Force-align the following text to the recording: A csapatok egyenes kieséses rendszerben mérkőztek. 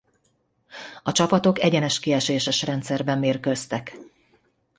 A 1.03 1.11
csapatok 1.11 1.59
egyenes 1.61 1.99
kieséses 1.99 2.61
rendszerben 2.61 3.19
mérkőztek. 3.19 3.97